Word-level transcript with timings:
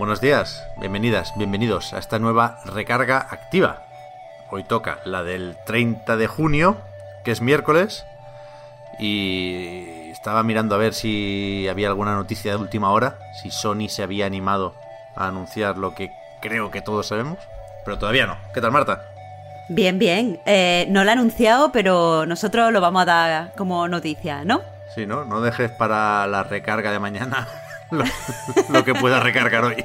Buenos 0.00 0.22
días, 0.22 0.66
bienvenidas, 0.78 1.34
bienvenidos 1.36 1.92
a 1.92 1.98
esta 1.98 2.18
nueva 2.18 2.60
recarga 2.64 3.18
activa. 3.18 3.82
Hoy 4.48 4.64
toca 4.64 5.00
la 5.04 5.22
del 5.22 5.58
30 5.66 6.16
de 6.16 6.26
junio, 6.26 6.78
que 7.22 7.32
es 7.32 7.42
miércoles, 7.42 8.06
y 8.98 10.08
estaba 10.10 10.42
mirando 10.42 10.74
a 10.74 10.78
ver 10.78 10.94
si 10.94 11.68
había 11.68 11.88
alguna 11.88 12.14
noticia 12.14 12.52
de 12.52 12.56
última 12.56 12.92
hora, 12.92 13.18
si 13.42 13.50
Sony 13.50 13.90
se 13.90 14.02
había 14.02 14.24
animado 14.24 14.74
a 15.16 15.26
anunciar 15.26 15.76
lo 15.76 15.94
que 15.94 16.10
creo 16.40 16.70
que 16.70 16.80
todos 16.80 17.08
sabemos, 17.08 17.36
pero 17.84 17.98
todavía 17.98 18.26
no. 18.26 18.38
¿Qué 18.54 18.62
tal, 18.62 18.72
Marta? 18.72 19.02
Bien, 19.68 19.98
bien. 19.98 20.40
Eh, 20.46 20.86
no 20.88 21.04
lo 21.04 21.10
ha 21.10 21.12
anunciado, 21.12 21.72
pero 21.72 22.24
nosotros 22.24 22.72
lo 22.72 22.80
vamos 22.80 23.02
a 23.02 23.04
dar 23.04 23.52
como 23.54 23.86
noticia, 23.86 24.46
¿no? 24.46 24.62
Sí, 24.94 25.04
¿no? 25.04 25.26
No 25.26 25.42
dejes 25.42 25.70
para 25.70 26.26
la 26.26 26.42
recarga 26.42 26.90
de 26.90 26.98
mañana 26.98 27.46
lo, 27.90 28.04
lo 28.68 28.84
que 28.84 28.94
pueda 28.94 29.20
recargar 29.20 29.64
hoy. 29.64 29.84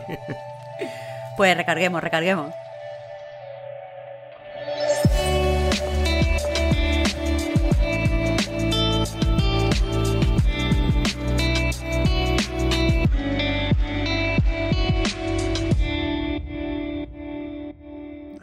Pues 1.38 1.56
recarguemos, 1.58 2.02
recarguemos. 2.02 2.54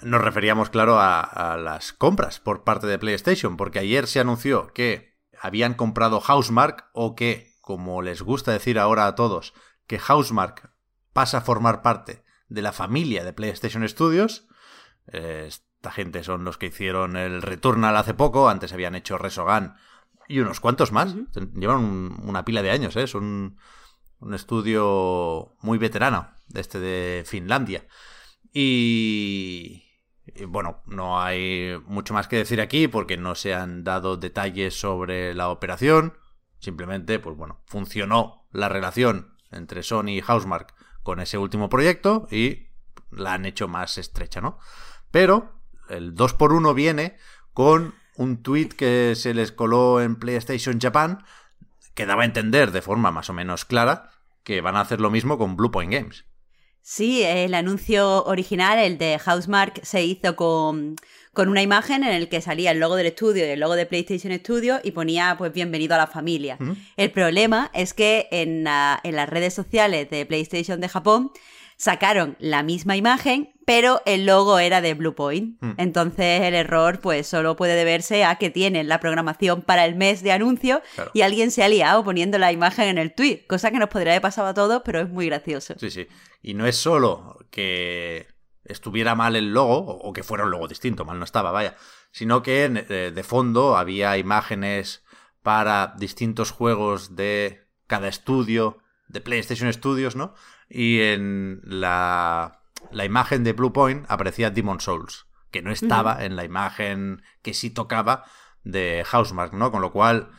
Nos 0.02 0.20
referíamos, 0.20 0.68
claro, 0.68 0.98
a, 0.98 1.20
a 1.20 1.56
las 1.56 1.94
compras 1.94 2.38
por 2.38 2.64
parte 2.64 2.86
de 2.86 2.98
PlayStation, 2.98 3.56
porque 3.56 3.78
ayer 3.78 4.06
se 4.06 4.20
anunció 4.20 4.66
que 4.74 5.16
habían 5.40 5.72
comprado 5.72 6.20
Housemark 6.20 6.90
o 6.92 7.14
que, 7.14 7.51
como 7.62 8.02
les 8.02 8.20
gusta 8.20 8.52
decir 8.52 8.78
ahora 8.78 9.06
a 9.06 9.14
todos, 9.14 9.54
que 9.86 9.98
Housemark 9.98 10.70
pasa 11.14 11.38
a 11.38 11.42
formar 11.42 11.80
parte 11.80 12.22
de 12.48 12.60
la 12.60 12.72
familia 12.72 13.24
de 13.24 13.32
PlayStation 13.32 13.88
Studios. 13.88 14.46
Eh, 15.06 15.46
esta 15.48 15.90
gente 15.90 16.22
son 16.22 16.44
los 16.44 16.58
que 16.58 16.66
hicieron 16.66 17.16
el 17.16 17.40
Returnal 17.40 17.96
hace 17.96 18.12
poco, 18.12 18.50
antes 18.50 18.72
habían 18.74 18.94
hecho 18.94 19.16
Resogun 19.16 19.74
y 20.28 20.40
unos 20.40 20.60
cuantos 20.60 20.92
más. 20.92 21.14
Llevan 21.54 21.78
un- 21.78 22.20
una 22.24 22.44
pila 22.44 22.62
de 22.62 22.70
años, 22.70 22.94
¿eh? 22.96 23.06
Son 23.06 23.56
un 24.18 24.34
estudio 24.34 25.56
muy 25.62 25.78
veterano, 25.78 26.28
de 26.48 26.60
este 26.60 26.78
de 26.78 27.24
Finlandia. 27.26 27.86
Y, 28.52 29.82
y 30.26 30.44
bueno, 30.44 30.82
no 30.86 31.20
hay 31.20 31.76
mucho 31.86 32.14
más 32.14 32.28
que 32.28 32.36
decir 32.36 32.60
aquí 32.60 32.86
porque 32.86 33.16
no 33.16 33.34
se 33.34 33.54
han 33.54 33.82
dado 33.82 34.16
detalles 34.16 34.78
sobre 34.78 35.34
la 35.34 35.48
operación. 35.48 36.18
Simplemente, 36.62 37.18
pues 37.18 37.36
bueno, 37.36 37.60
funcionó 37.66 38.46
la 38.52 38.68
relación 38.68 39.34
entre 39.50 39.82
Sony 39.82 40.10
y 40.10 40.20
Housemark 40.20 40.72
con 41.02 41.18
ese 41.18 41.36
último 41.36 41.68
proyecto 41.68 42.28
y 42.30 42.68
la 43.10 43.32
han 43.32 43.46
hecho 43.46 43.66
más 43.66 43.98
estrecha, 43.98 44.40
¿no? 44.40 44.60
Pero 45.10 45.58
el 45.88 46.14
2x1 46.14 46.72
viene 46.72 47.16
con 47.52 47.96
un 48.16 48.44
tweet 48.44 48.68
que 48.68 49.14
se 49.16 49.34
les 49.34 49.50
coló 49.50 50.00
en 50.00 50.14
PlayStation 50.14 50.80
Japan 50.80 51.24
que 51.94 52.06
daba 52.06 52.22
a 52.22 52.26
entender 52.26 52.70
de 52.70 52.80
forma 52.80 53.10
más 53.10 53.28
o 53.28 53.32
menos 53.32 53.64
clara 53.64 54.12
que 54.44 54.60
van 54.60 54.76
a 54.76 54.82
hacer 54.82 55.00
lo 55.00 55.10
mismo 55.10 55.38
con 55.38 55.56
Bluepoint 55.56 55.92
Games. 55.92 56.26
Sí, 56.84 57.22
el 57.22 57.54
anuncio 57.54 58.24
original, 58.24 58.76
el 58.78 58.98
de 58.98 59.16
Housemark, 59.18 59.84
se 59.84 60.04
hizo 60.04 60.34
con, 60.34 60.96
con 61.32 61.48
una 61.48 61.62
imagen 61.62 62.02
en 62.02 62.12
el 62.12 62.28
que 62.28 62.40
salía 62.40 62.72
el 62.72 62.80
logo 62.80 62.96
del 62.96 63.06
estudio 63.06 63.46
y 63.46 63.50
el 63.50 63.60
logo 63.60 63.76
de 63.76 63.86
PlayStation 63.86 64.32
Studio 64.34 64.80
y 64.82 64.90
ponía 64.90 65.36
pues 65.38 65.52
bienvenido 65.52 65.94
a 65.94 65.98
la 65.98 66.08
familia. 66.08 66.58
El 66.96 67.12
problema 67.12 67.70
es 67.72 67.94
que 67.94 68.26
en, 68.32 68.66
en 68.66 69.16
las 69.16 69.28
redes 69.28 69.54
sociales 69.54 70.10
de 70.10 70.26
PlayStation 70.26 70.80
de 70.80 70.88
Japón 70.88 71.30
sacaron 71.82 72.36
la 72.38 72.62
misma 72.62 72.96
imagen, 72.96 73.50
pero 73.66 74.02
el 74.06 74.24
logo 74.24 74.60
era 74.60 74.80
de 74.80 74.94
Bluepoint. 74.94 75.60
Hmm. 75.60 75.72
Entonces 75.78 76.42
el 76.42 76.54
error 76.54 77.00
pues 77.00 77.26
solo 77.26 77.56
puede 77.56 77.74
deberse 77.74 78.24
a 78.24 78.36
que 78.36 78.50
tienen 78.50 78.86
la 78.86 79.00
programación 79.00 79.62
para 79.62 79.84
el 79.84 79.96
mes 79.96 80.22
de 80.22 80.30
anuncio 80.30 80.80
Claro. 80.94 81.10
y 81.12 81.22
alguien 81.22 81.50
se 81.50 81.64
ha 81.64 81.68
liado 81.68 82.04
poniendo 82.04 82.38
la 82.38 82.52
imagen 82.52 82.86
en 82.86 82.98
el 82.98 83.12
tweet, 83.12 83.46
cosa 83.48 83.72
que 83.72 83.80
nos 83.80 83.88
podría 83.88 84.12
haber 84.12 84.22
pasado 84.22 84.46
a 84.46 84.54
todos, 84.54 84.82
pero 84.84 85.00
es 85.00 85.08
muy 85.08 85.26
gracioso. 85.26 85.74
Sí, 85.76 85.90
sí. 85.90 86.06
Y 86.40 86.54
no 86.54 86.66
es 86.66 86.76
solo 86.76 87.36
que 87.50 88.28
estuviera 88.64 89.16
mal 89.16 89.34
el 89.34 89.52
logo, 89.52 89.78
o 89.78 90.12
que 90.12 90.22
fuera 90.22 90.44
un 90.44 90.52
logo 90.52 90.68
distinto, 90.68 91.04
mal 91.04 91.18
no 91.18 91.24
estaba, 91.24 91.50
vaya, 91.50 91.74
sino 92.12 92.44
que 92.44 92.66
eh, 92.66 93.10
de 93.12 93.22
fondo 93.24 93.76
había 93.76 94.16
imágenes 94.18 95.02
para 95.42 95.94
distintos 95.98 96.52
juegos 96.52 97.16
de 97.16 97.66
cada 97.88 98.06
estudio, 98.06 98.78
de 99.08 99.20
PlayStation 99.20 99.72
Studios, 99.72 100.14
¿no? 100.14 100.32
Y 100.74 101.02
en 101.02 101.60
la, 101.64 102.60
la 102.92 103.04
imagen 103.04 103.44
de 103.44 103.52
Bluepoint 103.52 104.06
aparecía 104.08 104.48
Demon 104.48 104.80
Souls, 104.80 105.26
que 105.50 105.60
no 105.60 105.70
estaba 105.70 106.24
en 106.24 106.34
la 106.34 106.44
imagen 106.44 107.22
que 107.42 107.52
sí 107.52 107.68
tocaba 107.68 108.24
de 108.64 109.04
Housemark, 109.04 109.52
¿no? 109.52 109.70
Con 109.70 109.82
lo 109.82 109.92
cual, 109.92 110.30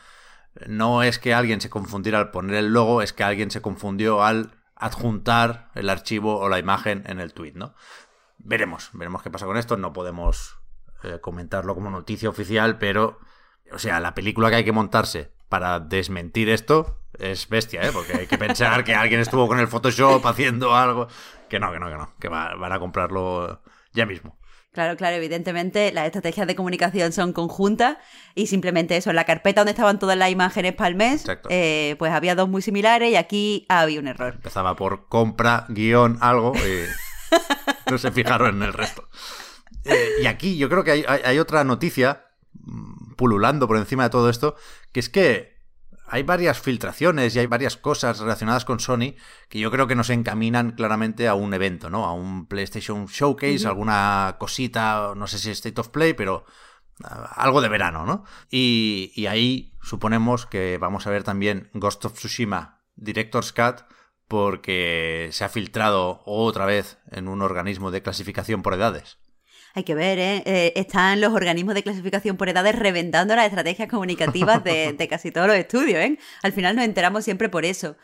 no 0.66 1.04
es 1.04 1.20
que 1.20 1.36
alguien 1.36 1.62
se 1.62 1.70
confundiera 1.70 2.18
al 2.18 2.32
poner 2.32 2.56
el 2.56 2.74
logo, 2.74 3.04
es 3.04 3.14
que 3.14 3.24
alguien 3.24 3.52
se 3.52 3.62
confundió 3.62 4.24
al 4.24 4.60
adjuntar 4.76 5.70
el 5.76 5.88
archivo 5.88 6.40
o 6.40 6.50
la 6.50 6.58
imagen 6.58 7.04
en 7.06 7.20
el 7.20 7.32
tweet, 7.32 7.54
¿no? 7.54 7.76
Veremos, 8.40 8.90
veremos 8.94 9.22
qué 9.22 9.30
pasa 9.30 9.46
con 9.46 9.58
esto. 9.58 9.78
No 9.78 9.94
podemos 9.94 10.58
eh, 11.04 11.20
comentarlo 11.22 11.76
como 11.76 11.92
noticia 11.92 12.30
oficial, 12.30 12.80
pero, 12.80 13.20
o 13.72 13.78
sea, 13.78 14.00
la 14.00 14.16
película 14.16 14.50
que 14.50 14.56
hay 14.56 14.66
que 14.66 14.72
montarse 14.72 15.32
para 15.48 15.80
desmentir 15.80 16.50
esto 16.50 17.03
es 17.19 17.47
bestia, 17.50 17.81
¿eh? 17.84 17.90
Porque 17.94 18.13
hay 18.13 18.28
que 18.28 18.38
pensar 18.38 18.84
que 18.84 18.94
alguien 18.96 19.19
estuvo 19.19 19.47
con 19.47 19.59
el 19.59 19.68
Photoshop 19.68 20.25
haciendo 20.25 20.75
algo. 20.75 21.07
Que 21.50 21.59
no, 21.59 21.72
que 21.72 21.79
no, 21.79 21.88
que 21.90 21.96
no, 21.96 22.13
que 22.19 22.29
va- 22.29 22.56
van 22.56 22.72
a 22.72 22.79
comprarlo 22.79 23.62
ya 23.94 24.06
mismo. 24.06 24.38
Claro, 24.72 24.97
claro, 24.97 25.16
evidentemente 25.18 25.91
las 25.91 26.07
estrategias 26.07 26.47
de 26.47 26.56
comunicación 26.56 27.12
son 27.12 27.31
conjuntas 27.31 27.97
y 28.34 28.47
simplemente 28.47 28.97
eso, 28.97 29.12
en 29.12 29.16
la 29.18 29.23
carpeta 29.25 29.62
donde 29.62 29.69
estaban 29.72 30.00
todas 30.00 30.18
las 30.18 30.31
imágenes 30.31 30.73
para 30.73 30.88
el 30.88 30.96
mes, 30.96 31.23
eh, 31.50 31.96
pues 32.00 32.12
había 32.12 32.34
dos 32.34 32.50
muy 32.50 32.63
similares 32.63 33.12
y 33.12 33.16
aquí 33.16 33.68
había 33.69 34.00
un 34.00 34.07
error. 34.07 34.34
Empezaba 34.34 34.75
por 34.75 35.07
compra, 35.09 35.68
guion, 35.69 36.18
algo, 36.22 36.53
y 36.56 36.85
no 37.91 38.00
se 38.00 38.09
fijaron 38.12 38.56
en 38.56 38.63
el 38.63 38.73
resto. 38.73 39.07
Eh, 39.85 40.09
y 40.23 40.25
aquí 40.25 40.57
yo 40.57 40.69
creo 40.69 40.84
que 40.84 40.90
hay, 40.91 41.06
hay- 41.07 41.22
hay 41.23 41.38
otra 41.38 41.63
noticia 41.63 42.25
mm, 42.53 43.13
pululando 43.13 43.68
por 43.68 43.78
encima 43.78 44.06
de 44.06 44.09
todo 44.09 44.28
esto, 44.31 44.56
que 44.91 45.00
es 45.02 45.09
que 45.09 45.53
hay 46.13 46.22
varias 46.22 46.59
filtraciones 46.59 47.35
y 47.35 47.40
hay 47.40 47.47
varias 47.47 47.75
cosas 47.75 48.19
relacionadas 48.19 48.66
con 48.66 48.79
Sony 48.79 49.16
que 49.50 49.57
yo 49.57 49.72
creo 49.72 49.88
que 49.88 49.96
nos 49.96 50.12
encaminan 50.12 50.74
claramente 50.74 51.28
a 51.28 51.34
un 51.34 51.56
evento, 51.56 51.90
¿no? 51.90 52.06
A 52.06 52.13
un 52.13 52.46
PlayStation 52.46 53.07
Showcase, 53.07 53.66
alguna 53.66 54.35
cosita, 54.38 55.13
no 55.16 55.25
sé 55.25 55.40
si 55.40 55.50
State 55.50 55.81
of 55.81 55.88
Play, 55.90 56.13
pero 56.13 56.46
ah, 57.03 57.34
algo 57.35 57.62
de 57.62 57.69
verano, 57.69 58.06
¿no? 58.06 58.25
Y, 58.52 59.12
y 59.16 59.25
ahí 59.25 59.73
suponemos 59.81 60.46
que 60.46 60.78
vamos 60.78 61.07
a 61.07 61.09
ver 61.09 61.23
también 61.23 61.72
Ghost 61.73 62.05
of 62.05 62.14
Tsushima 62.14 62.84
Director's 62.96 63.52
Cut 63.52 63.82
porque 64.28 65.29
se 65.32 65.43
ha 65.43 65.49
filtrado 65.49 66.22
otra 66.28 66.67
vez 66.67 66.99
en 67.09 67.28
un 67.28 67.41
organismo 67.41 67.90
de 67.90 68.03
clasificación 68.03 68.61
por 68.61 68.76
edades. 68.76 69.17
Hay 69.75 69.84
que 69.84 69.96
ver, 69.96 70.20
¿eh? 70.20 70.43
Eh, 70.46 70.73
están 70.75 71.20
los 71.20 71.34
organismos 71.34 71.73
de 71.73 71.84
clasificación 71.84 72.37
por 72.37 72.47
edades 72.47 72.75
reventando 72.75 73.35
las 73.35 73.47
estrategias 73.47 73.90
comunicativas 73.90 74.64
de, 74.64 74.93
de 74.97 75.08
casi 75.08 75.31
todos 75.31 75.47
los 75.47 75.55
estudios, 75.55 75.99
¿eh? 75.99 76.20
Al 76.43 76.53
final 76.53 76.75
nos 76.75 76.85
enteramos 76.85 77.23
siempre 77.23 77.49
por 77.49 77.66
eso. 77.66 77.96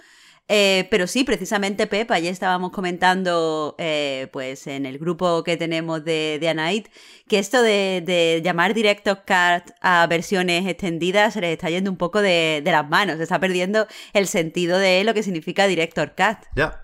Eh, 0.52 0.88
pero 0.90 1.06
sí, 1.06 1.24
precisamente, 1.24 1.86
Pep, 1.86 2.10
ayer 2.10 2.34
estábamos 2.34 2.72
comentando, 2.72 3.76
eh, 3.78 4.30
pues 4.34 4.66
en 4.66 4.88
el 4.88 4.98
grupo 4.98 5.44
que 5.44 5.58
tenemos 5.58 6.04
de, 6.04 6.40
de 6.42 6.50
Anait, 6.50 6.90
que 7.28 7.38
esto 7.38 7.62
de, 7.62 8.02
de 8.04 8.42
llamar 8.44 8.74
Director's 8.74 9.20
Cut 9.20 9.72
a 9.80 10.08
versiones 10.08 10.66
extendidas 10.66 11.36
se 11.36 11.42
les 11.42 11.52
está 11.52 11.70
yendo 11.70 11.92
un 11.92 11.98
poco 11.98 12.24
de, 12.24 12.64
de 12.66 12.72
las 12.72 12.90
manos, 12.90 13.18
se 13.18 13.24
está 13.24 13.40
perdiendo 13.40 13.88
el 14.14 14.26
sentido 14.26 14.80
de 14.80 15.04
lo 15.04 15.14
que 15.14 15.22
significa 15.22 15.68
Director's 15.68 16.14
Cut. 16.18 16.48
Ya, 16.56 16.84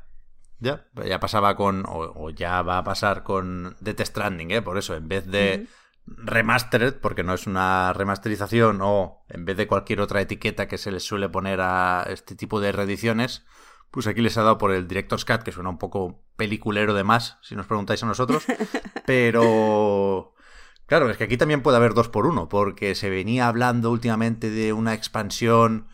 ya, 0.59 0.85
ya 1.05 1.19
pasaba 1.19 1.55
con, 1.55 1.85
o, 1.85 2.13
o 2.15 2.29
ya 2.29 2.61
va 2.61 2.79
a 2.79 2.83
pasar 2.83 3.23
con 3.23 3.75
Death 3.79 4.01
Stranding, 4.01 4.51
¿eh? 4.51 4.61
Por 4.61 4.77
eso, 4.77 4.95
en 4.95 5.07
vez 5.07 5.25
de 5.27 5.67
remastered, 6.07 6.95
porque 6.95 7.23
no 7.23 7.33
es 7.33 7.47
una 7.47 7.91
remasterización 7.93 8.79
o 8.81 9.25
en 9.29 9.45
vez 9.45 9.57
de 9.57 9.67
cualquier 9.67 10.01
otra 10.01 10.21
etiqueta 10.21 10.67
que 10.67 10.77
se 10.77 10.91
les 10.91 11.03
suele 11.03 11.29
poner 11.29 11.61
a 11.61 12.05
este 12.09 12.35
tipo 12.35 12.59
de 12.59 12.71
reediciones, 12.71 13.43
pues 13.91 14.07
aquí 14.07 14.21
les 14.21 14.37
ha 14.37 14.43
dado 14.43 14.57
por 14.57 14.71
el 14.71 14.87
Director's 14.87 15.25
Cut, 15.25 15.41
que 15.43 15.51
suena 15.51 15.69
un 15.69 15.77
poco 15.77 16.21
peliculero 16.35 16.93
de 16.93 17.03
más, 17.03 17.37
si 17.41 17.55
nos 17.55 17.65
preguntáis 17.65 18.03
a 18.03 18.07
nosotros, 18.07 18.45
pero... 19.05 20.33
Claro, 20.85 21.09
es 21.09 21.17
que 21.17 21.23
aquí 21.23 21.35
también 21.35 21.63
puede 21.63 21.77
haber 21.77 21.95
dos 21.95 22.09
por 22.09 22.27
uno, 22.27 22.47
porque 22.47 22.93
se 22.93 23.09
venía 23.09 23.47
hablando 23.47 23.89
últimamente 23.89 24.51
de 24.51 24.71
una 24.71 24.93
expansión 24.93 25.87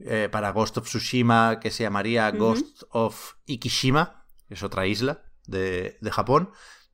eh, 0.00 0.28
para 0.30 0.52
Ghost 0.52 0.78
of 0.78 0.86
Tsushima 0.86 1.60
que 1.60 1.70
se 1.70 1.82
llamaría 1.82 2.30
Ghost 2.30 2.84
of 2.90 3.34
Ikishima, 3.46 4.24
que 4.48 4.54
es 4.54 4.62
otra 4.62 4.86
isla 4.86 5.22
de, 5.46 5.98
de 6.00 6.10
Japón, 6.10 6.50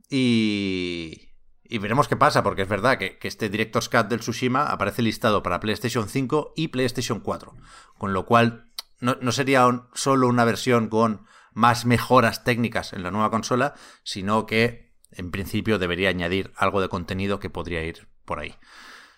y, 0.08 1.26
y 1.68 1.78
veremos 1.78 2.08
qué 2.08 2.16
pasa, 2.16 2.42
porque 2.42 2.62
es 2.62 2.68
verdad 2.68 2.98
que, 2.98 3.18
este 3.22 3.48
Director's 3.48 3.88
Cut 3.88 4.08
del 4.08 4.20
Tsushima 4.20 4.66
aparece 4.66 5.02
listado 5.02 5.42
para 5.42 5.60
PlayStation 5.60 6.08
5 6.08 6.52
y 6.56 6.68
PlayStation 6.68 7.20
4. 7.20 7.54
Con 7.98 8.12
lo 8.12 8.26
cual, 8.26 8.70
no, 9.00 9.32
sería 9.32 9.66
solo 9.94 10.28
una 10.28 10.44
versión 10.44 10.88
con 10.88 11.26
más 11.52 11.86
mejoras 11.86 12.44
técnicas 12.44 12.92
en 12.92 13.02
la 13.02 13.10
nueva 13.10 13.30
consola, 13.30 13.74
sino 14.04 14.46
que 14.46 14.94
en 15.10 15.30
principio 15.30 15.78
debería 15.78 16.10
añadir 16.10 16.52
algo 16.56 16.80
de 16.80 16.88
contenido 16.88 17.40
que 17.40 17.50
podría 17.50 17.82
ir 17.82 18.08
por 18.24 18.40
ahí. 18.40 18.54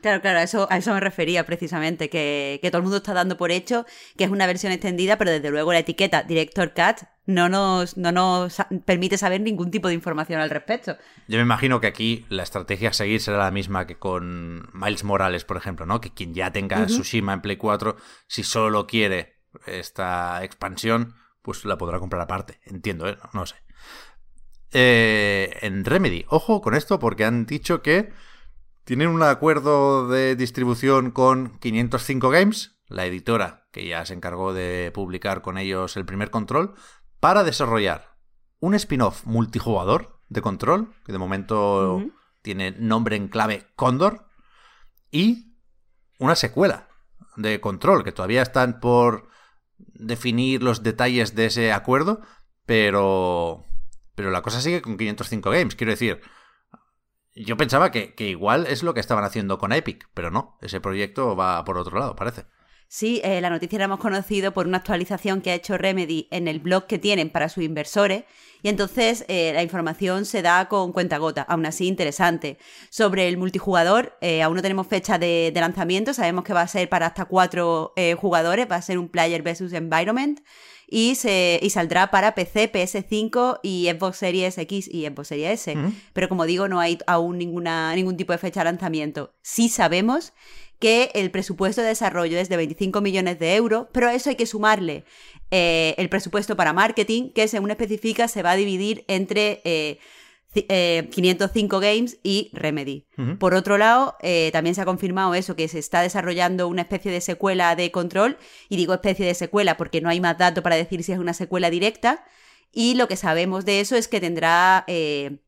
Claro, 0.01 0.21
claro, 0.21 0.39
a 0.39 0.43
eso, 0.45 0.69
a 0.71 0.77
eso 0.77 0.95
me 0.95 1.01
refería 1.01 1.45
precisamente, 1.45 2.09
que, 2.09 2.61
todo 2.63 2.79
el 2.79 2.83
mundo 2.85 2.99
está 2.99 3.15
dando 3.15 3.37
por 3.37 3.51
hecho 3.51 3.85
que 4.17 4.25
es 4.25 4.31
una 4.31 4.47
versión 4.47 4.73
extendida, 4.73 5.19
pero 5.19 5.31
desde 5.31 5.51
luego 5.51 5.73
la 5.73 5.81
etiqueta 5.81 6.23
Director 6.23 6.73
Cut 6.73 7.09
no 7.27 7.49
nos, 7.49 7.97
no 7.97 8.13
nos 8.13 8.57
permite 8.85 9.19
saber 9.19 9.41
ningún 9.41 9.71
tipo 9.71 9.89
de 9.89 9.95
información 9.95 10.41
al 10.41 10.51
respecto. 10.51 10.97
Yo 11.27 11.37
me 11.37 11.43
imagino 11.43 11.81
que 11.81 11.89
aquí 11.89 12.27
la 12.29 12.45
estrategia 12.45 12.91
a 12.91 12.93
seguir 12.93 13.21
será 13.21 13.39
la 13.39 13.51
misma 13.51 13.87
que 13.87 13.99
con 13.99 14.71
Miles 14.73 15.05
Morales, 15.05 15.45
por 15.45 15.57
ejemplo, 15.57 15.85
¿no? 15.85 16.01
Que 16.01 16.15
quien 16.15 16.33
ya 16.33 16.53
tenga 16.53 16.87
Tsushima 16.87 17.33
en 17.33 17.41
Play 17.41 17.57
4, 17.57 17.97
si 18.29 18.45
solo 18.45 18.87
quiere 18.87 19.43
esta 19.67 20.45
expansión, 20.45 21.17
pues 21.43 21.65
la 21.65 21.77
podrá 21.77 21.99
comprar 21.99 22.23
aparte. 22.23 22.61
Entiendo, 22.65 23.09
¿eh? 23.09 23.19
No, 23.33 23.47
sé. 23.47 23.57
Eh, 24.71 25.59
en 25.63 25.85
Remedy, 25.85 26.25
ojo 26.29 26.61
con 26.61 26.75
esto 26.75 26.99
porque 26.99 27.25
han 27.25 27.47
dicho 27.47 27.83
que 27.83 28.11
tienen 28.89 29.09
un 29.09 29.23
acuerdo 29.23 30.09
de 30.09 30.35
distribución 30.35 31.11
con 31.11 31.59
505 31.59 32.31
Games, 32.31 32.81
la 32.87 33.05
editora 33.05 33.69
que 33.71 33.87
ya 33.87 34.07
se 34.07 34.15
encargó 34.15 34.55
de 34.55 34.91
publicar 34.95 35.43
con 35.43 35.59
ellos 35.59 35.99
el 35.99 36.07
primer 36.07 36.31
control, 36.31 36.73
para 37.21 37.45
desarrollar 37.45 38.17
un 38.61 38.75
spin-off 38.75 39.27
multijugador 39.27 40.23
de 40.31 40.41
control, 40.41 40.95
que 41.05 41.13
de 41.13 41.19
momento 41.19 42.03
tiene 42.41 42.71
nombre 42.71 43.17
en 43.17 43.29
clave 43.29 43.67
Condor, 43.77 44.25
y 45.11 45.59
una 46.19 46.35
secuela 46.35 46.89
de 47.37 47.61
control, 47.61 48.05
que 48.05 48.13
todavía 48.13 48.41
están 48.41 48.81
por 48.81 49.29
definir 49.77 50.63
los 50.63 50.83
detalles 50.83 51.35
de 51.35 51.45
ese 51.45 51.73
acuerdo, 51.73 52.23
pero, 52.65 53.67
pero 54.15 54.31
la 54.31 54.41
cosa 54.41 54.63
sigue 54.63 54.81
con 54.81 54.97
505 54.97 55.51
Games, 55.51 55.75
quiero 55.75 55.93
decir 55.93 56.23
yo 57.45 57.57
pensaba 57.57 57.91
que, 57.91 58.15
igual 58.19 58.67
es 58.67 58.83
lo 58.83 58.95
que 58.95 59.01
estaban 59.01 59.25
haciendo 59.25 59.59
con 59.59 59.73
Epic, 59.73 60.09
pero 60.15 60.31
no, 60.31 60.57
ese 60.61 60.81
proyecto 60.81 61.37
va 61.37 61.65
por 61.65 61.79
otro 61.79 61.99
lado, 61.99 62.17
parece. 62.17 62.47
Sí, 62.91 63.21
eh, 63.23 63.43
la 63.43 63.51
noticia 63.51 63.79
la 63.79 63.85
hemos 63.85 64.01
conocido 64.01 64.53
por 64.53 64.67
una 64.67 64.79
actualización 64.79 65.43
que 65.43 65.51
ha 65.51 65.55
hecho 65.55 65.77
Remedy 65.77 66.27
en 66.31 66.49
el 66.49 66.59
blog 66.59 66.87
que 66.87 66.99
tienen 66.99 67.29
para 67.29 67.51
sus 67.51 67.63
inversores 67.63 68.25
y 68.63 68.71
entonces 68.71 69.27
eh, 69.29 69.53
la 69.53 69.63
información 69.63 70.25
se 70.25 70.41
da 70.41 70.69
con 70.69 70.93
cuenta 70.93 71.19
gota, 71.19 71.43
aún 71.43 71.67
así 71.67 71.87
interesante. 71.87 72.57
Sobre 72.89 73.29
el 73.29 73.37
multijugador, 73.37 74.17
eh, 74.23 74.43
aún 74.43 74.57
no 74.57 74.63
tenemos 74.63 74.87
fecha 74.87 75.19
de, 75.19 75.51
de, 75.53 75.61
lanzamiento, 75.61 76.15
sabemos 76.15 76.45
que 76.45 76.55
va 76.55 76.63
a 76.63 76.69
ser 76.69 76.89
para 76.89 77.07
hasta 77.07 77.27
cuatro 77.27 77.93
jugadores, 78.17 78.67
va 78.71 78.77
a 78.77 78.83
ser 78.83 78.99
un 78.99 79.11
player 79.11 79.43
versus 79.43 79.75
environment 79.75 80.41
y, 80.91 81.15
se, 81.17 81.61
y 81.63 81.71
saldrá 81.71 82.11
para 82.11 82.35
PC, 82.35 82.73
PS5 82.73 83.61
y 83.63 83.89
Xbox 83.91 84.17
Series 84.17 84.57
X 84.57 84.89
y 84.93 85.07
Xbox 85.07 85.29
Series 85.29 85.67
S. 85.67 85.77
Pero 86.13 86.29
como 86.29 86.47
digo, 86.47 86.67
no 86.67 86.81
hay 86.81 86.99
aún 87.07 87.39
ninguna, 87.39 87.95
ningún 87.95 88.17
tipo 88.17 88.33
de 88.33 88.39
fecha 88.39 88.61
de 88.61 88.65
lanzamiento. 88.65 89.35
Sí 89.43 89.69
sabemos 89.69 90.33
que 90.79 91.11
el 91.15 91.31
presupuesto 91.31 91.83
de 91.83 91.89
desarrollo 91.89 92.39
es 92.39 92.49
de 92.49 92.57
25 92.57 93.01
millones 93.01 93.39
de 93.39 93.57
euros, 93.57 93.89
pero 93.93 94.09
a 94.09 94.15
eso 94.15 94.31
hay 94.31 94.37
que 94.37 94.47
sumarle 94.47 95.05
eh, 95.51 95.95
el 95.99 96.09
presupuesto 96.09 96.57
para 96.57 96.73
marketing, 96.73 97.31
que 97.33 97.49
según 97.49 97.71
especifica 97.71 98.29
se 98.29 98.43
va 98.43 98.53
a 98.53 98.57
dividir 98.57 99.05
entre 99.09 99.61
eh, 99.65 99.99
505 100.67 101.83
eh, 101.83 101.95
Games 101.95 102.19
y 102.23 102.51
Remedy. 102.53 103.07
Por 103.39 103.55
otro 103.55 103.79
lado, 103.79 104.17
eh, 104.23 104.51
también 104.53 104.75
se 104.75 104.81
ha 104.81 104.85
confirmado 104.85 105.35
eso, 105.35 105.57
que 105.57 105.69
se 105.69 105.79
está 105.79 106.03
desarrollando 106.03 106.69
una 106.69 106.83
especie 106.83 107.11
de 107.11 107.21
secuela 107.21 107.75
de 107.75 107.91
Control, 107.91 108.39
y 108.69 108.77
digo 108.77 108.95
especie 108.95 109.27
de 109.27 109.35
secuela 109.35 109.77
porque 109.77 110.01
no 110.01 110.09
hay 110.09 110.21
más 110.21 110.39
datos 110.39 110.63
para 110.63 110.77
decir 110.77 111.03
si 111.03 111.13
es 111.13 111.19
una 111.19 111.35
secuela 111.35 111.71
directa, 111.71 112.25
y 112.73 112.95
lo 112.95 113.09
que 113.09 113.17
sabemos 113.17 113.65
de 113.65 113.81
eso 113.81 113.97
es 113.97 114.09
que 114.09 114.21
tendrá 114.21 114.85
eh, 114.87 115.41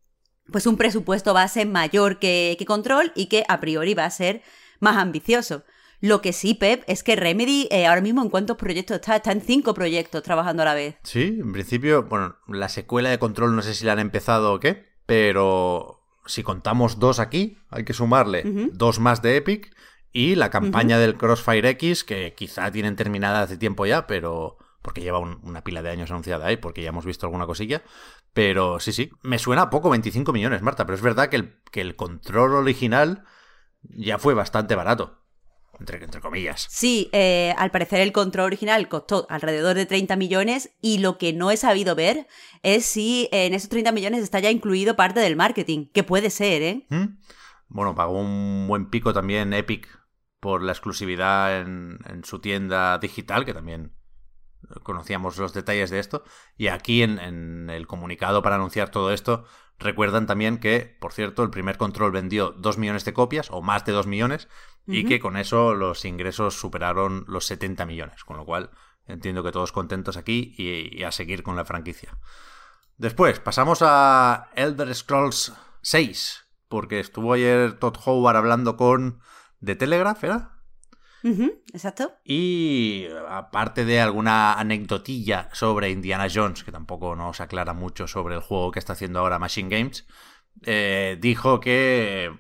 pues 0.51 0.67
un 0.67 0.77
presupuesto 0.77 1.33
base 1.33 1.65
mayor 1.65 2.19
que, 2.19 2.57
Control 2.67 3.13
y 3.15 3.27
que 3.27 3.45
a 3.49 3.61
priori 3.61 3.95
va 3.95 4.05
a 4.05 4.11
ser 4.11 4.43
más 4.81 4.97
ambicioso. 4.97 5.65
Lo 6.01 6.23
que 6.23 6.33
sí, 6.33 6.55
Pep, 6.55 6.83
es 6.87 7.03
que 7.03 7.15
Remedy 7.15 7.69
ahora 7.87 8.01
mismo 8.01 8.23
en 8.23 8.31
cuántos 8.31 8.57
proyectos 8.57 8.97
está, 8.97 9.17
está 9.17 9.33
en 9.33 9.43
cinco 9.43 9.75
proyectos 9.75 10.23
trabajando 10.23 10.63
a 10.63 10.65
la 10.65 10.75
vez. 10.75 10.97
Sí, 11.03 11.39
en 11.41 11.53
principio, 11.53 12.05
bueno, 12.05 12.37
la 12.49 12.71
secuela 12.71 13.11
de 13.11 13.19
Control 13.19 13.55
no 13.55 13.61
sé 13.61 13.75
si 13.75 13.85
la 13.85 13.93
han 13.93 13.99
empezado 13.99 14.55
o 14.55 14.61
qué, 14.61 14.90
pero 15.11 16.05
si 16.25 16.45
contamos 16.45 17.01
dos 17.01 17.19
aquí, 17.19 17.59
hay 17.69 17.85
que 17.85 17.95
sumarle 17.95 18.45
dos 18.73 19.01
más 19.01 19.23
de 19.23 19.39
Epic 19.39 19.75
y 20.13 20.37
la 20.37 20.51
campaña 20.51 21.01
del 21.01 21.17
Crossfire 21.17 21.69
X, 21.71 22.05
que 22.05 22.33
quizá 22.37 22.71
tienen 22.71 22.95
terminada 22.95 23.43
hace 23.43 23.57
tiempo 23.57 23.87
ya, 23.87 24.07
pero 24.07 24.57
porque 24.83 25.01
lleva 25.01 25.19
una 25.19 25.65
pila 25.65 25.83
de 25.83 25.91
años 25.91 26.13
anunciada 26.13 26.47
ahí, 26.47 26.59
porque 26.59 26.83
ya 26.83 26.91
hemos 26.91 27.05
visto 27.05 27.27
alguna 27.27 27.47
cosilla. 27.47 27.83
Pero 28.33 28.79
sí, 28.79 28.93
sí, 28.93 29.11
me 29.23 29.41
suena 29.41 29.63
a 29.63 29.71
poco 29.71 29.91
25 29.91 30.33
millones, 30.33 30.63
Marta, 30.63 30.87
pero 30.87 30.95
es 30.95 31.03
verdad 31.03 31.29
que 31.29 31.35
el, 31.35 31.61
que 31.73 31.81
el 31.81 31.97
control 31.97 32.55
original 32.55 33.25
ya 33.83 34.17
fue 34.19 34.35
bastante 34.35 34.77
barato 34.77 35.20
entre, 35.81 36.21
comillas. 36.21 36.67
Sí, 36.71 37.09
eh, 37.13 37.55
al 37.57 37.71
parecer 37.71 38.01
el 38.01 38.13
control 38.13 38.47
original 38.47 38.89
costó 38.89 39.27
alrededor 39.29 39.75
de 39.77 39.87
30 39.87 40.17
millones 40.17 40.71
y 40.81 40.99
lo 40.99 41.19
que 41.19 41.33
no 41.33 41.51
he 41.51 41.57
sabido 41.57 41.95
ver 41.95 42.27
es 42.63 42.85
si 42.85 43.29
en 43.33 43.55
esos 43.55 43.71
30 43.71 43.93
millones 43.93 44.23
está 44.23 44.39
ya 44.41 44.51
incluido 44.51 44.97
parte 44.97 45.21
del 45.21 45.37
marketing, 45.37 45.87
que 45.93 46.05
puede 46.05 46.31
ser, 46.31 46.63
¿eh? 46.63 46.87
¿Mm? 46.91 47.19
Bueno, 47.69 47.95
pagó 47.95 48.21
un 48.21 48.67
buen 48.69 48.91
pico 48.91 49.13
también 49.13 49.53
Epic 49.53 49.89
por 50.41 50.63
la 50.63 50.73
exclusividad 50.73 51.61
en, 51.61 51.99
su 52.25 52.41
tienda 52.41 52.99
digital, 52.99 53.45
que 53.45 53.55
también 53.55 53.93
conocíamos 54.83 55.39
los 55.39 55.53
detalles 55.53 55.91
de 55.91 55.99
esto. 55.99 56.25
Y 56.57 56.69
aquí 56.69 57.03
en, 57.03 57.19
en, 57.19 57.71
el 57.71 57.87
comunicado 57.87 58.43
para 58.43 58.57
anunciar 58.57 58.91
todo 58.91 59.13
esto, 59.13 59.45
recuerdan 59.79 60.27
también 60.27 60.59
que, 60.59 60.97
por 61.01 61.13
cierto, 61.13 61.43
el 61.43 61.51
primer 61.51 61.77
control 61.77 62.13
vendió 62.13 62.51
2 62.51 62.79
millones 62.79 63.05
de 63.05 63.13
copias, 63.13 63.51
o 63.51 63.63
más 63.63 63.85
de 63.85 63.93
2 63.93 64.07
millones, 64.07 64.49
y 64.87 65.05
que 65.05 65.21
con 65.21 65.37
eso 65.37 65.75
los 65.75 66.05
ingresos 66.05 66.59
superaron 66.59 67.25
los 67.29 67.47
70 67.47 67.87
millones, 67.87 68.25
con 68.25 68.37
lo 68.37 68.45
cual 68.45 68.71
entiendo 69.07 69.43
que 69.43 69.53
todos 69.53 69.73
contentos 69.73 70.17
aquí 70.17 70.55
y, 70.57 71.03
a 71.05 71.13
seguir 71.13 71.43
con 71.43 71.57
la 71.57 71.65
franquicia. 71.65 72.17
Después, 72.97 73.41
pasamos 73.41 73.81
a 73.83 74.51
Elder 74.55 74.95
Scrolls 74.95 75.53
6, 75.83 76.45
porque 76.69 77.01
estuvo 77.01 77.33
ayer 77.33 77.79
Todd 77.79 77.97
Howard 78.05 78.37
hablando 78.37 78.77
con 78.77 79.21
The 79.65 79.77
Telegraph, 79.77 80.23
¿era? 80.25 80.60
Exacto. 81.73 82.13
Y 82.25 83.07
aparte 83.29 83.85
de 83.85 84.01
alguna 84.01 84.55
anecdotilla 84.55 85.49
sobre 85.53 85.91
Indiana 85.91 86.29
Jones, 86.33 86.65
que 86.65 86.73
tampoco 86.73 87.17
nos 87.17 87.41
aclara 87.41 87.75
mucho 87.75 88.07
sobre 88.07 88.35
el 88.35 88.41
juego 88.41 88.71
que 88.71 88.79
está 88.79 88.95
haciendo 88.95 89.21
ahora 89.21 89.39
Machine 89.39 89.69
Games, 89.69 90.07
eh, 90.65 91.19
dijo 91.21 91.61
que 91.61 92.31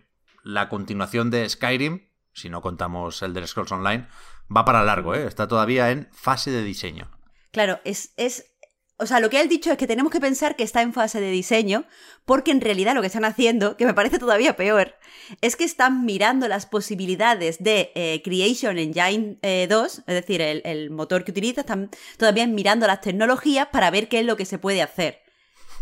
la 0.43 0.69
continuación 0.69 1.31
de 1.31 1.49
Skyrim 1.49 2.11
si 2.33 2.49
no 2.49 2.63
contamos 2.63 3.23
el 3.23 3.35
de 3.35 3.47
Scrolls 3.47 3.73
Online, 3.73 4.07
va 4.55 4.65
para 4.65 4.85
largo, 4.85 5.15
¿eh? 5.15 5.27
está 5.27 5.49
todavía 5.49 5.91
en 5.91 6.09
fase 6.13 6.51
de 6.51 6.63
diseño. 6.63 7.11
Claro, 7.53 7.81
es, 7.85 8.15
es 8.17 8.53
o 9.01 9.07
sea, 9.07 9.19
lo 9.21 9.31
que 9.31 9.41
él 9.41 9.49
dicho 9.49 9.73
es 9.73 9.79
que 9.79 9.87
tenemos 9.87 10.13
que 10.13 10.21
pensar 10.21 10.57
que 10.57 10.63
está 10.63 10.83
en 10.83 10.93
fase 10.93 11.21
de 11.21 11.31
diseño, 11.31 11.85
porque 12.27 12.51
en 12.51 12.61
realidad 12.61 12.95
lo 12.95 13.01
que 13.01 13.07
están 13.07 13.25
haciendo, 13.25 13.77
que 13.77 13.87
me 13.87 13.95
parece 13.95 14.19
todavía 14.19 14.57
peor, 14.57 14.95
es 15.41 15.57
que 15.57 15.65
están 15.65 16.05
mirando 16.05 16.49
las 16.49 16.67
posibilidades 16.67 17.63
de 17.63 17.93
eh, 17.95 18.21
Creation 18.23 18.79
Engine 18.79 19.39
2, 19.41 19.43
eh, 19.43 20.03
es 20.07 20.15
decir, 20.15 20.43
el, 20.43 20.61
el, 20.65 20.91
motor 20.91 21.25
que 21.25 21.31
utiliza, 21.31 21.63
están 21.63 21.91
todavía 22.19 22.47
mirando 22.47 22.87
las 22.87 23.01
tecnologías 23.01 23.69
para 23.69 23.91
ver 23.91 24.09
qué 24.09 24.21
es 24.21 24.27
lo 24.27 24.37
que 24.37 24.45
se 24.45 24.59
puede 24.59 24.83
hacer. 24.83 25.23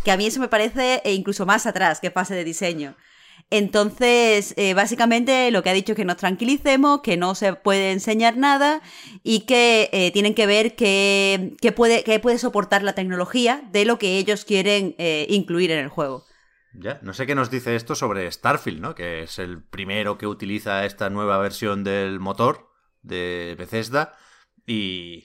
Que 0.04 0.12
a 0.12 0.16
mí 0.16 0.26
eso 0.26 0.38
me 0.38 0.48
parece 0.48 1.02
incluso 1.04 1.44
más 1.44 1.66
atrás 1.66 1.98
que 2.00 2.12
fase 2.12 2.34
de 2.34 2.44
diseño. 2.44 2.96
Entonces, 3.50 4.52
eh, 4.58 4.74
básicamente 4.74 5.50
lo 5.50 5.62
que 5.62 5.70
ha 5.70 5.72
dicho 5.72 5.92
es 5.92 5.96
que 5.96 6.04
nos 6.04 6.18
tranquilicemos, 6.18 7.00
que 7.00 7.16
no 7.16 7.34
se 7.34 7.54
puede 7.54 7.92
enseñar 7.92 8.36
nada 8.36 8.82
y 9.22 9.40
que 9.46 9.88
eh, 9.92 10.10
tienen 10.12 10.34
que 10.34 10.46
ver 10.46 10.76
qué 10.76 11.56
puede, 11.74 12.20
puede 12.20 12.38
soportar 12.38 12.82
la 12.82 12.94
tecnología 12.94 13.62
de 13.72 13.86
lo 13.86 13.98
que 13.98 14.18
ellos 14.18 14.44
quieren 14.44 14.94
eh, 14.98 15.26
incluir 15.30 15.70
en 15.70 15.78
el 15.78 15.88
juego. 15.88 16.26
Ya, 16.74 17.00
no 17.02 17.14
sé 17.14 17.26
qué 17.26 17.34
nos 17.34 17.50
dice 17.50 17.74
esto 17.74 17.94
sobre 17.94 18.30
Starfield, 18.30 18.80
¿no? 18.80 18.94
Que 18.94 19.22
es 19.22 19.38
el 19.38 19.62
primero 19.62 20.18
que 20.18 20.26
utiliza 20.26 20.84
esta 20.84 21.08
nueva 21.08 21.38
versión 21.38 21.84
del 21.84 22.20
motor 22.20 22.68
de 23.00 23.56
Bethesda 23.58 24.14
y 24.66 25.24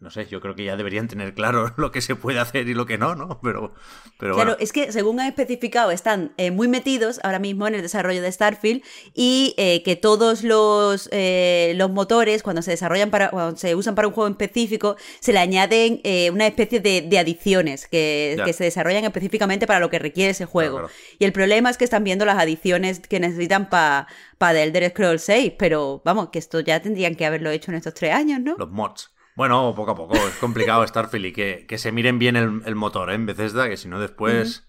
no 0.00 0.10
sé, 0.10 0.26
yo 0.26 0.40
creo 0.40 0.54
que 0.54 0.64
ya 0.64 0.78
deberían 0.78 1.08
tener 1.08 1.34
claro 1.34 1.74
lo 1.76 1.92
que 1.92 2.00
se 2.00 2.16
puede 2.16 2.38
hacer 2.38 2.66
y 2.68 2.74
lo 2.74 2.86
que 2.86 2.96
no, 2.96 3.14
¿no? 3.14 3.38
Pero, 3.42 3.74
pero 4.18 4.34
claro, 4.34 4.56
es 4.58 4.72
que 4.72 4.92
según 4.92 5.20
han 5.20 5.26
especificado, 5.26 5.90
están 5.90 6.32
eh, 6.38 6.50
muy 6.50 6.68
metidos 6.68 7.20
ahora 7.22 7.38
mismo 7.38 7.68
en 7.68 7.74
el 7.74 7.82
desarrollo 7.82 8.22
de 8.22 8.32
Starfield 8.32 8.82
y 9.14 9.54
eh, 9.58 9.82
que 9.82 9.96
todos 9.96 10.42
los, 10.42 11.10
eh, 11.12 11.74
los 11.76 11.90
motores, 11.90 12.42
cuando 12.42 12.62
se 12.62 12.70
desarrollan 12.70 13.10
para, 13.10 13.30
cuando 13.30 13.58
se 13.58 13.74
usan 13.74 13.94
para 13.94 14.08
un 14.08 14.14
juego 14.14 14.30
específico, 14.30 14.96
se 15.20 15.34
le 15.34 15.38
añaden 15.38 16.00
una 16.32 16.46
especie 16.46 16.80
de, 16.80 17.18
adiciones 17.18 17.86
que, 17.86 18.40
que, 18.44 18.54
se 18.54 18.64
desarrollan 18.64 19.04
específicamente 19.04 19.66
para 19.66 19.80
lo 19.80 19.90
que 19.90 19.98
requiere 19.98 20.30
ese 20.30 20.46
juego. 20.46 20.88
Y 21.18 21.26
el 21.26 21.32
problema 21.32 21.68
es 21.68 21.76
que 21.76 21.84
están 21.84 22.04
viendo 22.04 22.24
las 22.24 22.38
adiciones 22.38 23.00
que 23.00 23.20
necesitan 23.20 23.68
para 23.68 24.06
pa 24.38 24.52
The 24.52 24.62
Elder 24.62 24.90
Scrolls 24.90 25.22
6, 25.22 25.52
pero 25.58 26.00
vamos, 26.04 26.30
que 26.30 26.38
esto 26.38 26.60
ya 26.60 26.80
tendrían 26.80 27.14
que 27.14 27.26
haberlo 27.26 27.50
hecho 27.50 27.70
en 27.70 27.76
estos 27.76 27.92
tres 27.92 28.14
años, 28.14 28.40
¿no? 28.40 28.56
Los 28.56 28.70
mods. 28.70 29.10
Bueno, 29.36 29.74
poco 29.74 29.92
a 29.92 29.94
poco. 29.94 30.16
Es 30.16 30.36
complicado 30.36 30.86
Starfield 30.86 31.26
y 31.26 31.32
que, 31.32 31.66
que 31.68 31.78
se 31.78 31.92
miren 31.92 32.18
bien 32.18 32.36
el, 32.36 32.74
motor, 32.74 33.10
¿eh? 33.10 33.14
En 33.14 33.26
Bethesda, 33.26 33.68
que 33.68 33.76
si 33.76 33.88
no 33.88 34.00
después 34.00 34.68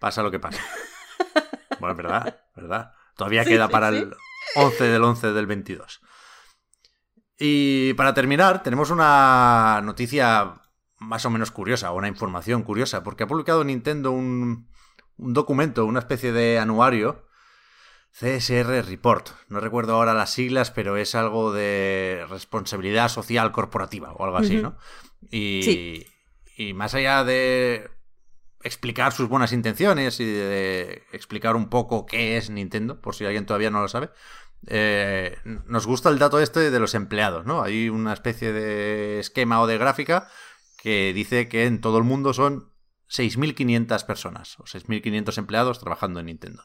pasa 0.00 0.22
lo 0.22 0.30
que 0.30 0.40
pasa. 0.40 0.60
Bueno, 1.80 1.92
es 1.92 1.96
verdad, 1.96 2.40
verdad. 2.56 2.92
Todavía 3.14 3.44
queda 3.44 3.68
para 3.68 3.90
el 3.90 4.12
11 4.56 4.84
del 4.84 5.04
11 5.04 5.32
del 5.32 5.46
22. 5.46 6.00
Y 7.38 7.94
para 7.94 8.14
terminar, 8.14 8.64
tenemos 8.64 8.90
una 8.90 9.80
noticia 9.84 10.60
más 10.98 11.24
o 11.24 11.30
menos 11.30 11.52
curiosa, 11.52 11.92
o 11.92 11.96
una 11.96 12.08
información 12.08 12.64
curiosa, 12.64 13.04
porque 13.04 13.22
ha 13.22 13.28
publicado 13.28 13.62
Nintendo 13.62 14.10
un, 14.10 14.68
un 15.18 15.32
documento, 15.34 15.84
una 15.84 16.00
especie 16.00 16.32
de 16.32 16.58
anuario 16.58 17.27
CSR 18.12 18.84
Report. 18.86 19.28
No 19.48 19.60
recuerdo 19.60 19.94
ahora 19.94 20.14
las 20.14 20.32
siglas, 20.32 20.70
pero 20.70 20.96
es 20.96 21.14
algo 21.14 21.52
de 21.52 22.26
responsabilidad 22.28 23.08
social 23.08 23.52
corporativa 23.52 24.12
o 24.12 24.24
algo 24.24 24.38
así, 24.38 24.56
¿no? 24.56 24.76
Y, 25.30 26.06
y 26.56 26.74
más 26.74 26.94
allá 26.94 27.24
de 27.24 27.90
explicar 28.62 29.12
sus 29.12 29.28
buenas 29.28 29.52
intenciones 29.52 30.18
y 30.20 30.24
de 30.24 31.04
explicar 31.12 31.54
un 31.56 31.68
poco 31.68 32.06
qué 32.06 32.36
es 32.36 32.50
Nintendo, 32.50 33.00
por 33.00 33.14
si 33.14 33.24
alguien 33.24 33.46
todavía 33.46 33.70
no 33.70 33.80
lo 33.80 33.88
sabe, 33.88 34.10
eh, 34.66 35.36
nos 35.44 35.86
gusta 35.86 36.08
el 36.08 36.18
dato 36.18 36.40
este 36.40 36.70
de 36.70 36.80
los 36.80 36.94
empleados, 36.94 37.46
¿no? 37.46 37.62
Hay 37.62 37.88
una 37.88 38.12
especie 38.12 38.52
de 38.52 39.20
esquema 39.20 39.60
o 39.60 39.66
de 39.66 39.78
gráfica 39.78 40.28
que 40.82 41.12
dice 41.12 41.48
que 41.48 41.66
en 41.66 41.80
todo 41.80 41.98
el 41.98 42.04
mundo 42.04 42.32
son 42.32 42.72
6.500 43.08 44.04
personas 44.04 44.58
o 44.58 44.64
6.500 44.64 45.38
empleados 45.38 45.78
trabajando 45.78 46.20
en 46.20 46.26
Nintendo. 46.26 46.64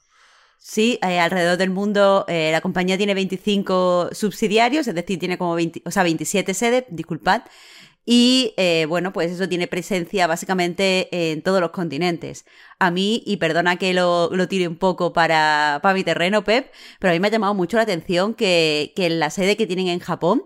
Sí, 0.65 0.97
eh, 1.03 1.19
alrededor 1.19 1.57
del 1.57 1.71
mundo 1.71 2.23
eh, 2.29 2.49
la 2.53 2.61
compañía 2.61 2.97
tiene 2.97 3.13
25 3.13 4.11
subsidiarios, 4.13 4.87
es 4.87 4.95
decir, 4.95 5.19
tiene 5.19 5.37
como 5.37 5.55
20, 5.55 5.81
o 5.85 5.91
sea, 5.91 6.03
27 6.03 6.53
sedes, 6.53 6.85
disculpad. 6.89 7.41
Y 8.05 8.53
eh, 8.57 8.85
bueno, 8.87 9.11
pues 9.13 9.31
eso 9.31 9.47
tiene 9.49 9.67
presencia 9.67 10.25
básicamente 10.25 11.31
en 11.31 11.41
todos 11.41 11.59
los 11.61 11.71
continentes. 11.71 12.45
A 12.79 12.91
mí, 12.91 13.23
y 13.25 13.37
perdona 13.37 13.77
que 13.77 13.93
lo, 13.93 14.29
lo 14.31 14.47
tire 14.47 14.67
un 14.69 14.77
poco 14.77 15.11
para, 15.13 15.79
para 15.83 15.93
mi 15.95 16.03
terreno, 16.05 16.45
Pep, 16.45 16.71
pero 16.99 17.11
a 17.11 17.13
mí 17.13 17.19
me 17.19 17.27
ha 17.27 17.31
llamado 17.31 17.53
mucho 17.53 17.75
la 17.77 17.83
atención 17.83 18.33
que, 18.33 18.93
que 18.95 19.09
la 19.09 19.29
sede 19.31 19.57
que 19.57 19.67
tienen 19.67 19.87
en 19.89 19.99
Japón, 19.99 20.43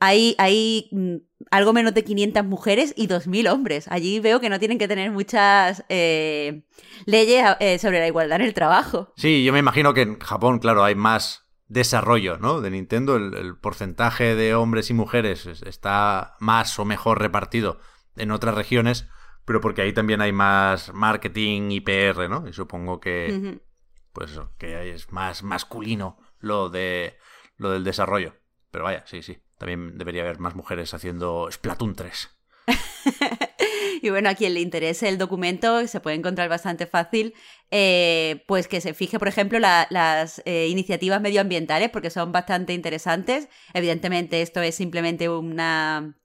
hay, 0.00 0.34
hay 0.38 0.88
mm, 0.92 1.16
algo 1.50 1.72
menos 1.72 1.94
de 1.94 2.04
500 2.04 2.44
mujeres 2.44 2.94
y 2.96 3.08
2.000 3.08 3.50
hombres. 3.50 3.88
Allí 3.88 4.20
veo 4.20 4.40
que 4.40 4.48
no 4.48 4.58
tienen 4.58 4.78
que 4.78 4.88
tener 4.88 5.10
muchas 5.10 5.84
eh, 5.88 6.62
leyes 7.06 7.44
eh, 7.60 7.78
sobre 7.78 8.00
la 8.00 8.06
igualdad 8.06 8.40
en 8.40 8.46
el 8.46 8.54
trabajo. 8.54 9.12
Sí, 9.16 9.44
yo 9.44 9.52
me 9.52 9.58
imagino 9.58 9.94
que 9.94 10.02
en 10.02 10.18
Japón, 10.18 10.58
claro, 10.58 10.84
hay 10.84 10.94
más 10.94 11.48
desarrollo 11.66 12.38
¿no? 12.38 12.60
de 12.60 12.70
Nintendo. 12.70 13.16
El, 13.16 13.56
porcentaje 13.56 14.34
de 14.34 14.54
hombres 14.54 14.90
y 14.90 14.94
mujeres 14.94 15.46
está 15.46 16.36
más 16.40 16.78
o 16.78 16.84
mejor 16.84 17.20
repartido 17.20 17.80
en 18.16 18.30
otras 18.30 18.54
regiones, 18.54 19.08
pero 19.44 19.60
porque 19.60 19.82
ahí 19.82 19.92
también 19.92 20.20
hay 20.20 20.32
más 20.32 20.92
marketing 20.92 21.70
y 21.70 21.80
PR, 21.80 22.28
¿no? 22.28 22.48
Y 22.48 22.52
supongo 22.52 23.00
que, 23.00 23.60
pues 24.12 24.32
eso, 24.32 24.52
que 24.58 24.92
es 24.92 25.12
más 25.12 25.42
masculino 25.42 26.18
lo, 26.40 26.68
de, 26.68 27.16
lo 27.56 27.70
del 27.70 27.84
desarrollo. 27.84 28.34
Pero 28.70 28.84
vaya, 28.84 29.04
sí, 29.06 29.22
sí. 29.22 29.38
También 29.58 29.98
debería 29.98 30.22
haber 30.22 30.38
más 30.38 30.54
mujeres 30.54 30.94
haciendo 30.94 31.48
Splatoon 31.50 31.94
3. 31.94 32.30
y 34.02 34.10
bueno, 34.10 34.28
a 34.30 34.34
quien 34.34 34.54
le 34.54 34.60
interese 34.60 35.08
el 35.08 35.18
documento, 35.18 35.86
se 35.86 36.00
puede 36.00 36.16
encontrar 36.16 36.48
bastante 36.48 36.86
fácil, 36.86 37.34
eh, 37.70 38.44
pues 38.46 38.68
que 38.68 38.80
se 38.80 38.94
fije, 38.94 39.18
por 39.18 39.28
ejemplo, 39.28 39.58
las 39.58 40.42
eh, 40.44 40.68
iniciativas 40.68 41.20
medioambientales, 41.20 41.90
porque 41.90 42.10
son 42.10 42.32
bastante 42.32 42.72
interesantes. 42.72 43.48
Evidentemente, 43.74 44.42
esto 44.42 44.60
es 44.60 44.74
simplemente 44.74 45.28
una 45.28 46.17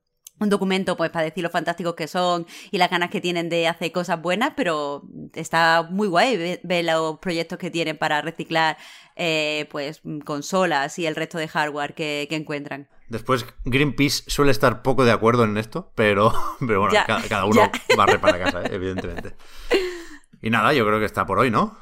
un 0.44 0.50
documento 0.50 0.96
pues 0.96 1.10
para 1.10 1.26
decir 1.26 1.44
lo 1.44 1.50
fantásticos 1.50 1.96
que 1.96 2.08
son 2.08 2.46
y 2.72 2.78
las 2.78 2.90
ganas 2.90 3.10
que 3.10 3.22
tienen 3.22 3.50
de 3.50 3.68
hacer 3.68 3.92
cosas 3.92 4.22
buenas, 4.22 4.54
pero 4.56 5.04
está 5.34 5.88
muy 5.90 6.08
guay 6.08 6.60
ver, 6.64 6.86
los 6.86 7.20
proyectos 7.20 7.58
que 7.58 7.72
tienen 7.72 7.98
para 7.98 8.22
reciclar 8.22 8.78
eh, 9.16 9.68
pues 9.72 10.02
consolas 10.26 10.98
y 11.00 11.06
el 11.06 11.16
resto 11.16 11.38
de 11.38 11.48
hardware 11.48 11.94
que, 11.94 12.28
encuentran. 12.32 12.88
Después 13.10 13.46
Greenpeace 13.66 14.24
suele 14.28 14.52
estar 14.52 14.82
poco 14.82 15.06
de 15.06 15.12
acuerdo 15.12 15.44
en 15.44 15.58
esto, 15.58 15.92
pero, 15.96 16.34
pero 16.60 16.82
bueno, 16.82 17.00
cada, 17.06 17.46
uno 17.46 17.72
barre 17.96 18.20
para 18.20 18.40
casa, 18.40 18.64
¿eh? 18.64 18.70
evidentemente. 18.72 19.36
Y 20.42 20.50
nada, 20.50 20.74
yo 20.74 20.86
creo 20.86 21.00
que 21.00 21.06
está 21.06 21.26
por 21.26 21.40
hoy, 21.40 21.52
¿no? 21.52 21.78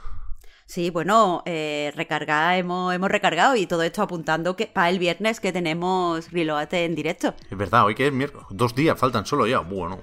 Sí, 0.71 0.89
bueno, 0.89 1.43
eh, 1.45 1.91
recargar, 1.97 2.57
hemos, 2.57 2.93
hemos 2.93 3.11
recargado 3.11 3.57
y 3.57 3.67
todo 3.67 3.83
esto 3.83 4.03
apuntando 4.03 4.55
que 4.55 4.67
para 4.67 4.89
el 4.89 4.99
viernes 4.99 5.41
que 5.41 5.51
tenemos 5.51 6.31
Reload 6.31 6.73
en 6.73 6.95
directo. 6.95 7.33
Es 7.49 7.57
verdad, 7.57 7.83
hoy 7.83 7.93
que 7.93 8.07
es 8.07 8.13
miércoles, 8.13 8.47
dos 8.51 8.73
días 8.73 8.97
faltan 8.97 9.25
solo 9.25 9.45
ya. 9.45 9.59
Bueno, 9.59 9.99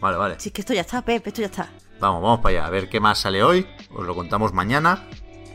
vale, 0.00 0.16
vale. 0.16 0.36
Sí, 0.38 0.50
que 0.50 0.62
esto 0.62 0.72
ya 0.72 0.80
está, 0.80 1.02
Pep, 1.02 1.26
esto 1.26 1.42
ya 1.42 1.48
está. 1.48 1.68
Vamos, 2.00 2.22
vamos 2.22 2.40
para 2.40 2.56
allá, 2.56 2.66
a 2.68 2.70
ver 2.70 2.88
qué 2.88 3.00
más 3.00 3.18
sale 3.18 3.42
hoy, 3.42 3.66
os 3.94 4.06
lo 4.06 4.14
contamos 4.14 4.54
mañana 4.54 5.06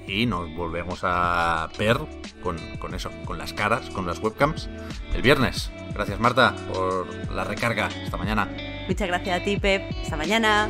y 0.06 0.28
nos 0.28 0.56
volvemos 0.56 1.00
a 1.02 1.68
ver 1.80 1.98
con, 2.44 2.60
con 2.78 2.94
eso, 2.94 3.10
con 3.26 3.40
las 3.40 3.54
caras, 3.54 3.90
con 3.90 4.06
las 4.06 4.20
webcams, 4.20 4.70
el 5.16 5.24
viernes. 5.24 5.72
Gracias 5.96 6.20
Marta 6.20 6.56
por 6.72 7.08
la 7.34 7.44
recarga. 7.44 7.88
Hasta 7.88 8.18
mañana. 8.18 8.48
Muchas 8.88 9.08
gracias 9.08 9.42
a 9.42 9.44
ti, 9.44 9.58
Pep. 9.58 9.82
Hasta 10.04 10.16
mañana. 10.16 10.70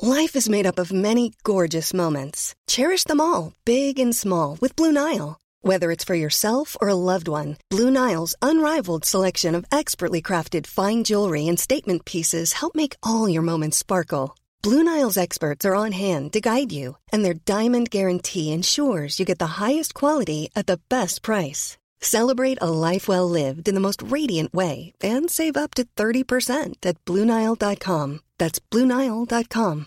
Life 0.00 0.34
is 0.34 0.48
made 0.48 0.66
up 0.66 0.80
of 0.80 0.92
many 0.92 1.34
gorgeous 1.44 1.94
moments. 1.94 2.56
Cherish 2.66 3.04
them 3.04 3.20
all, 3.20 3.52
big 3.64 4.00
and 4.00 4.14
small, 4.14 4.58
with 4.60 4.74
Blue 4.74 4.90
Nile. 4.90 5.38
Whether 5.60 5.92
it's 5.92 6.02
for 6.02 6.16
yourself 6.16 6.76
or 6.80 6.88
a 6.88 6.96
loved 6.96 7.28
one, 7.28 7.58
Blue 7.70 7.92
Nile's 7.92 8.34
unrivaled 8.42 9.04
selection 9.04 9.54
of 9.54 9.64
expertly 9.70 10.20
crafted 10.20 10.66
fine 10.66 11.04
jewelry 11.04 11.46
and 11.46 11.60
statement 11.60 12.04
pieces 12.04 12.54
help 12.54 12.74
make 12.74 12.96
all 13.04 13.28
your 13.28 13.42
moments 13.42 13.78
sparkle. 13.78 14.34
Blue 14.64 14.82
Nile's 14.82 15.16
experts 15.16 15.64
are 15.64 15.76
on 15.76 15.92
hand 15.92 16.32
to 16.32 16.40
guide 16.40 16.72
you, 16.72 16.96
and 17.12 17.24
their 17.24 17.34
diamond 17.34 17.88
guarantee 17.88 18.50
ensures 18.50 19.20
you 19.20 19.24
get 19.24 19.38
the 19.38 19.62
highest 19.62 19.94
quality 19.94 20.50
at 20.56 20.66
the 20.66 20.80
best 20.88 21.22
price. 21.22 21.78
Celebrate 22.04 22.58
a 22.60 22.68
life 22.68 23.08
well 23.08 23.26
lived 23.26 23.66
in 23.66 23.74
the 23.74 23.80
most 23.80 24.02
radiant 24.02 24.52
way 24.52 24.92
and 25.02 25.30
save 25.30 25.56
up 25.56 25.72
to 25.74 25.86
30% 25.96 26.74
at 26.84 27.02
BlueNile.com. 27.06 28.20
That's 28.36 28.60
BlueNile.com. 28.70 29.86